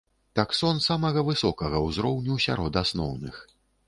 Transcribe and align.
Таксон 0.37 0.79
самага 0.85 1.23
высокага 1.27 1.81
ўзроўню 1.87 2.39
сярод 2.47 2.81
асноўных. 2.83 3.37